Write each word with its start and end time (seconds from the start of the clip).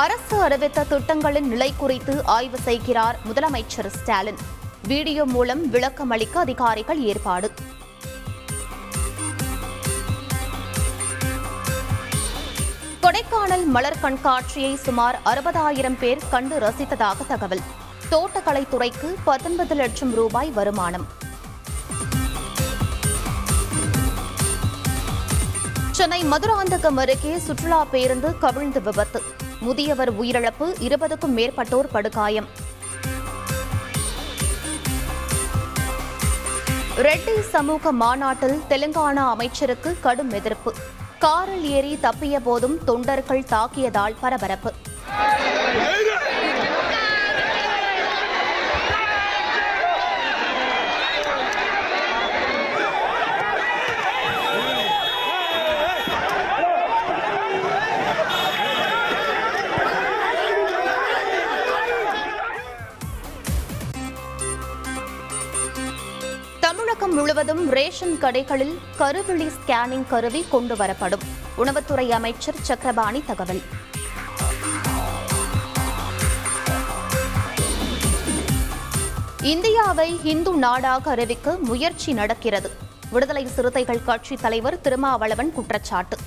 அரசு 0.00 0.42
அறிவித்த 0.42 0.84
திட்டங்களின் 0.84 1.48
நிலை 1.48 1.74
குறித்து 1.76 2.24
ஆய்வு 2.24 2.58
செய்கிறார் 2.58 3.18
முதலமைச்சர் 3.28 3.86
ஸ்டாலின். 3.86 4.36
வீடியோ 4.82 5.24
மூலம் 5.24 5.70
விளக்கம் 5.70 6.10
அளிக்க 6.10 6.40
அதிகாரிகள் 6.40 7.00
ஏற்பாடு. 7.00 7.52
கொடைக்கானல் 13.02 13.64
மலர் 13.66 13.98
கண்காட்சியை 14.02 14.74
சுமார் 14.74 15.20
அறுபதாயிரம் 15.24 15.98
பேர் 15.98 16.22
கண்டு 16.30 16.58
ரசித்ததாக 16.58 17.26
தகவல். 17.28 17.64
தோட்டக்கலைத்துறைக்கு 18.10 19.14
பத்தொன்பது 19.24 19.74
லட்சம் 19.74 20.14
ரூபாய் 20.14 20.50
வருமானம். 20.50 21.06
சென்னை 25.90 26.24
மதுராந்தகம் 26.24 26.96
அருகே 26.96 27.38
சுற்றுலா 27.38 27.84
பேருந்து 27.84 28.38
கவிழ்ந்து 28.38 28.82
விபத்து. 28.82 29.44
முதியவர் 29.66 30.12
உயிரிழப்பு 30.20 30.66
இருபதுக்கும் 30.86 31.36
மேற்பட்டோர் 31.38 31.88
படுகாயம். 31.94 32.48
ரெட்டி 37.06 37.34
சமூக 37.54 37.92
மாநாட்டில் 38.02 38.58
தெலுங்கானா 38.70 39.24
அமைச்சருக்கு 39.34 39.90
கடும் 40.00 40.32
எதிர்ப்பு. 40.40 40.72
காரில் 41.24 41.66
ஏறி 41.76 41.92
தப்பிய 42.02 42.36
போதும் 42.48 42.76
தொண்டர்கள் 42.84 43.46
தாக்கியதால் 43.54 44.16
பரபரப்பு. 44.20 44.72
தமிழகம் 66.86 67.18
முழுவதும் 67.18 67.68
ரேஷன் 67.68 68.18
கடைகளில் 68.20 68.78
கருவிழி 68.98 69.50
ஸ்கேனிங் 69.56 70.06
கருவி 70.08 70.44
கொண்டு 70.50 70.76
வரப்படும் 70.76 71.24
உணவுத்துறை 71.58 72.08
அமைச்சர் 72.08 72.60
சக்கரபாணி 72.60 73.22
தகவல். 73.26 73.62
இந்தியாவை 79.42 80.20
இந்து 80.22 80.52
நாடாக 80.52 81.10
அறிவிக்க 81.10 81.56
முயற்சி 81.56 82.12
நடக்கிறது. 82.12 82.70
விடுதலை 83.10 83.46
சிறுத்தைகள் 83.46 84.04
கட்சி 84.04 84.36
தலைவர் 84.36 84.80
திருமாவளவன் 84.80 85.52
குற்றச்சாட்டு. 85.52 86.18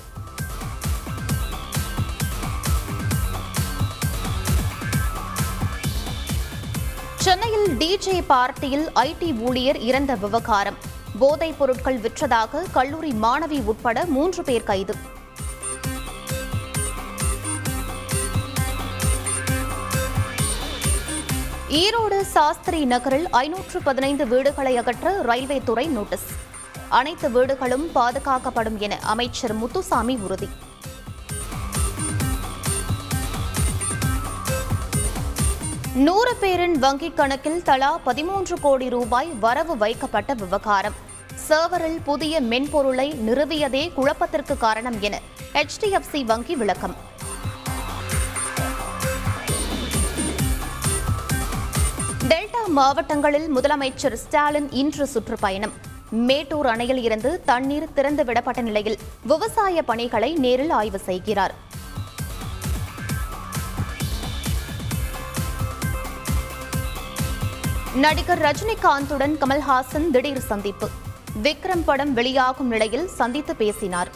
சென்னையில் 7.30 7.68
டிஜே 7.70 8.22
பார்ட்டியில் 8.26 8.86
ஐடி 8.94 9.38
ஊழியர் 9.38 9.78
இறந்த 9.78 10.14
விவகாரம். 10.14 10.76
போதைப் 11.18 11.58
பொருட்கள் 11.58 11.98
விற்றதாக 11.98 12.62
கல்லூரி 12.72 13.10
மாணவி 13.10 13.64
உட்பட 13.64 14.04
மூன்று 14.04 14.42
பேர் 14.42 14.64
கைது. 14.64 14.94
ஈரோடு 21.68 22.20
சாஸ்திரி 22.20 22.84
நகரில் 22.84 23.30
ஐநூற்று 23.30 23.82
பதினைந்து 23.82 24.26
வீடுகளை 24.26 24.76
அகற்ற 24.76 25.22
ரயில்வே 25.22 25.60
துறை 25.64 25.86
நோட்டீஸ். 25.86 26.26
அனைத்து 26.88 27.30
வீடுகளும் 27.30 27.90
பாதுகாக்கப்படும் 27.94 28.78
என 28.78 28.98
அமைச்சர் 29.02 29.54
முத்துசாமி 29.54 30.16
உறுதி. 30.16 30.48
நூறு 35.94 36.36
பேரின் 36.36 36.82
வங்கிக் 36.82 37.14
கணக்கில் 37.14 37.62
தலா 37.62 37.98
பதிமூன்று 37.98 38.60
கோடி 38.60 38.88
ரூபாய் 38.88 39.28
வரவு 39.40 39.76
வைக்கப்பட்ட 39.76 40.34
விவகாரம். 40.34 40.92
சர்வரில் 41.48 41.98
புதிய 42.04 42.40
மென்பொருளை 42.40 43.12
நிறுவியதே 43.12 43.92
குழப்பத்திற்கு 43.92 44.56
காரணம் 44.56 45.00
என 45.00 45.20
ஹெச்டிஎஃப்சி 45.52 46.24
வங்கி 46.24 46.56
விளக்கம். 46.56 46.94
டெல்டா 52.28 52.66
மாவட்டங்களில் 52.66 53.56
முதலமைச்சர் 53.56 54.12
ஸ்டாலின் 54.12 54.70
இன்று 54.70 55.06
சுற்றுப்பயணம். 55.06 55.72
மேட்டூர் 56.10 56.66
அணையில் 56.66 57.02
இருந்து 57.02 57.42
தண்ணீர் 57.44 57.92
திறந்து 57.92 58.24
விடப்பட்ட 58.24 58.60
நிலையில் 58.60 58.98
விவசாய 59.22 59.82
பணிகளை 59.82 60.34
நேரில் 60.34 60.70
ஆய்வு 60.70 60.98
செய்கிறார். 60.98 61.68
நடிகர் 67.94 68.38
ரஜினிகாந்துடன் 68.38 69.34
கமல்ஹாசன் 69.40 70.10
திடீர் 70.10 70.40
சந்திப்பு. 70.40 70.88
விக்ரம் 71.42 71.82
படம் 71.84 72.12
வெளியாகும் 72.12 72.68
நிலையில் 72.68 73.08
சந்தித்து 73.08 73.56
பேசினார். 73.56 74.10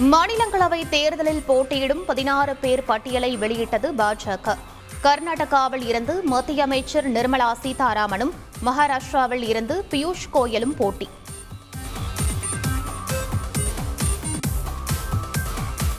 மாநிலங்களவை 0.00 0.88
தேர்தலில் 0.88 1.42
போட்டியிடும் 1.46 2.04
பதினாறு 2.04 2.56
பேர் 2.56 2.84
பட்டியலை 2.84 3.36
வெளியிட்டது 3.36 3.92
பாஜக. 3.92 4.56
கர்நாடகாவில் 5.02 5.86
இருந்து 5.86 6.22
மத்திய 6.22 6.62
அமைச்சர் 6.62 7.12
நிர்மலா 7.12 7.52
சீதாராமனும் 7.62 8.32
மகாராஷ்டிராவில் 8.64 9.48
இருந்து 9.48 9.84
பியூஷ் 9.90 10.28
கோயலும் 10.32 10.76
போட்டி. 10.76 11.08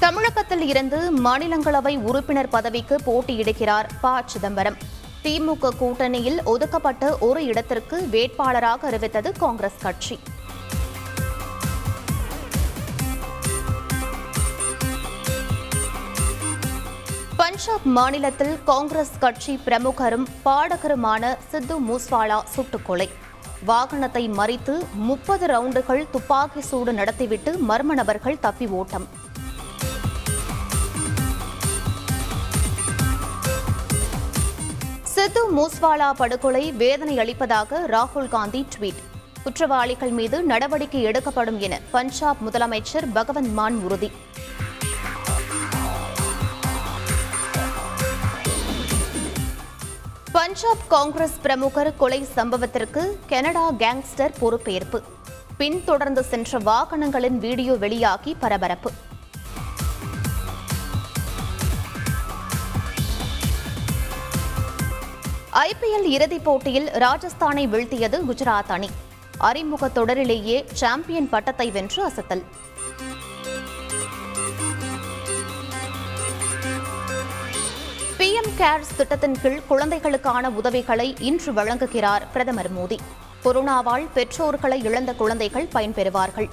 தமிழகத்தில் 0.04 0.68
இருந்து 0.68 0.98
மாநிலங்களவை 1.26 1.98
உறுப்பினர் 1.98 2.50
பதவிக்கு 2.50 2.96
போட்டியிடுகிறார் 3.06 3.88
ப. 4.02 4.24
சிதம்பரம். 4.26 4.78
திமுக 5.24 5.70
கூட்டணியில் 5.80 6.44
ஒதுக்கப்பட்ட 6.44 7.18
ஒரு 7.18 7.46
இடத்திற்கு 7.46 8.08
வேட்பாளராக 8.12 8.88
அறிவித்தது 8.90 9.38
காங்கிரஸ் 9.38 9.80
கட்சி. 9.82 10.20
பஞ்சாப் 17.38 17.86
மாநிலத்தில் 17.86 18.64
காங்கிரஸ் 18.64 19.20
கட்சி 19.20 19.60
பிரமுகரும் 19.66 20.28
பாடகருமான 20.46 21.38
சித்து 21.50 21.82
மூஸ்வாலா 21.82 22.42
சுட்டுக்கொலை 22.56 23.10
வாகனத்தை 23.68 24.30
மறித்து 24.30 24.86
முப்பது 24.94 25.48
ரவுண்டுகள் 25.48 26.10
துப்பாக்கி 26.12 26.62
சூடு 26.62 26.94
நடத்திவிட்டு 26.94 27.58
மர்ம 27.70 27.94
நபர்கள் 28.02 28.40
தப்பி 28.40 28.66
ஓட்டம். 28.66 29.23
சித்து 35.24 35.42
மூஸ்வாலா 35.58 36.14
படுகொலை 36.14 36.72
வேதனை 36.72 37.20
அளிப்பதாக 37.20 37.88
ராகுல் 37.88 38.28
காந்தி 38.28 38.68
ட்வீட். 38.74 39.00
குற்றவாளிகள் 39.44 40.10
மீது 40.10 40.44
நடவடிக்கை 40.44 41.02
எடுக்கப்படும் 41.02 41.60
என 41.60 41.80
பஞ்சாப் 41.92 42.38
முதலமைச்சர் 42.48 43.08
பகவந்த் 43.16 43.52
மான் 43.52 43.78
உறுதி. 43.80 44.12
பஞ்சாப் 50.32 50.84
காங்கிரஸ் 50.88 51.40
பிரமுகர் 51.42 51.96
கொலை 51.96 52.28
சம்பவத்திற்கு 52.36 53.18
கனடா 53.28 53.72
கேங்ஸ்டர் 53.72 54.34
பொறுப்பேற்பு. 54.42 55.02
பின்தொடர்ந்து 55.58 56.24
சென்ற 56.24 56.60
வாகனங்களின் 56.60 57.38
வீடியோ 57.38 57.74
வெளியாகி 57.74 58.36
பரபரப்பு. 58.40 58.92
ஐபிஎல் 65.54 66.04
இறுதிப் 66.04 66.44
போட்டியில் 66.44 66.88
ராஜஸ்தானை 66.88 67.68
வீழ்த்தியது 67.68 68.22
குஜராத் 68.30 68.68
அணி. 68.68 68.90
அறிமுக 69.38 69.88
தொடரிலேயே 69.88 70.66
சாம்பியன் 70.74 71.30
பட்டத்தை 71.30 71.72
வென்று 71.72 72.08
அசத்தல். 72.08 72.44
பிஎம் 78.18 78.52
கேர்ஸ் 78.58 78.96
திட்டத்தின் 78.98 79.42
கீழ் 79.42 79.62
குழந்தைகளுக்கான 79.68 80.50
உதவிகளை 80.50 81.16
இன்று 81.20 81.54
வழங்குகிறார் 81.54 82.22
பிரதமர் 82.34 82.74
மோடி. 82.74 82.98
கொரோனாவால் 83.44 84.08
பெற்றோர்களை 84.14 84.84
இழந்த 84.84 85.14
குழந்தைகள் 85.14 85.68
பயன்பெறுவார்கள். 85.74 86.50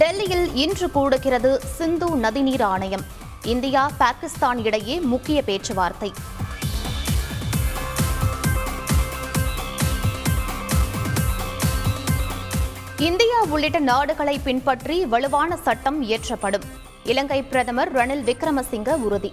டெல்லியில் 0.00 0.54
இன்று 0.54 0.86
கூடுகிறது 0.94 1.50
சிந்து 1.76 2.06
நதிநீர் 2.16 2.62
ஆணையம். 2.62 3.04
இந்தியா 3.44 3.90
பாகிஸ்தான் 3.98 4.58
இடையே 4.64 5.00
முக்கிய 5.00 5.42
பேச்சுவார்த்தை. 5.42 6.12
இந்தியா 13.08 13.42
உள்ளிட்ட 13.42 13.78
நாடுகளை 13.78 14.38
பின்பற்றி 14.38 15.04
வலுவான 15.04 15.56
சட்டம் 15.56 16.02
இயற்றப்படும். 16.02 16.66
இலங்கை 17.04 17.42
பிரதமர் 17.42 17.92
ரணில் 17.94 18.26
விக்ரமசிங்க 18.28 18.96
உறுதி. 18.96 19.32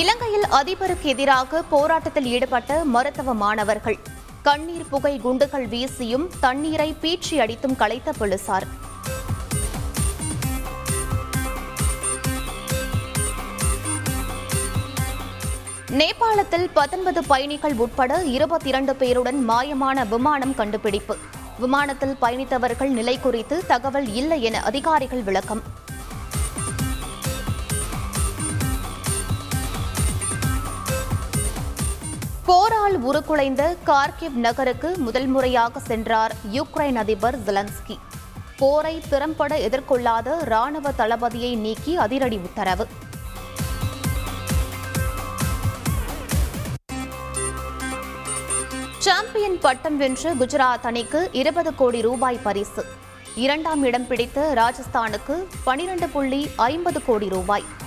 இலங்கையில் 0.00 0.44
அதிபருக்கு 0.50 1.02
எதிராக 1.02 1.62
போராட்டத்தில் 1.62 2.26
ஈடுபட்ட 2.26 2.84
மருத்துவ 2.84 3.34
மாணவர்கள். 3.34 3.98
கண்ணீர் 4.42 4.88
புகை 4.90 5.18
குண்டுகள் 5.18 5.66
வீசியும் 5.68 6.28
தண்ணீரை 6.40 6.94
பீச்சி 7.02 7.38
அடித்தும் 7.38 7.76
கலைத்த 7.78 8.12
போலீசார். 8.18 8.66
நேபாளத்தில் 15.90 16.68
பத்தொன்பது 16.72 17.24
பயணிகள் 17.24 17.74
உட்பட 17.74 18.22
இருபத்தி 18.22 18.68
இரண்டு 18.68 18.92
பேருடன் 18.92 19.40
மாயமான 19.48 20.08
விமானம் 20.08 20.54
கண்டுபிடிப்பு. 20.54 21.16
விமானத்தில் 21.58 22.16
பயணித்தவர்கள் 22.22 22.88
நிலை 22.88 23.20
குறித்து 23.20 23.66
தகவல் 23.66 24.14
இல்லை 24.14 24.42
என 24.42 24.62
அதிகாரிகள் 24.62 25.22
விளக்கம். 25.22 25.62
போரால் 32.46 32.96
உருக்குலைந்த 33.00 33.76
கார்கிவ் 33.86 34.34
நகருக்கு 34.34 34.98
முதல் 34.98 35.26
முறையாக 35.26 35.80
சென்றார் 35.80 36.32
யுக்ரைன் 36.52 36.94
அதிபர் 36.94 37.38
ஜெலன்ஸ்கி. 37.38 37.98
போரை 38.56 39.02
திறம்பட 39.08 39.58
எதிர்கொள்ளாத 39.58 40.44
ராணுவ 40.44 40.90
தளபதியை 40.90 41.56
நீக்கி 41.56 41.96
அதிரடி 41.96 42.36
உத்தரவு. 42.36 42.86
சாம்பியன் 48.98 49.58
பட்டம் 49.58 49.96
வென்ற 49.96 50.34
குஜராத் 50.34 50.82
அணிக்கு 50.82 51.28
இருபது 51.32 51.74
கோடி 51.74 52.00
ரூபாய் 52.00 52.42
பரிசு. 52.42 52.84
இரண்டாம் 53.34 53.82
இடம் 53.82 54.06
பிடித்த 54.06 54.52
ராஜஸ்தானுக்கு 54.54 55.44
பனிரெண்டு 55.64 56.08
புள்ளி 56.08 56.50
ஐம்பது 56.56 57.04
கோடி 57.04 57.28
ரூபாய். 57.28 57.80